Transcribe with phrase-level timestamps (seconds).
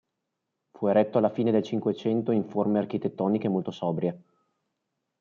[0.71, 4.19] Fu eretto alla fine del Cinquecento in forme architettoniche molto sobrie.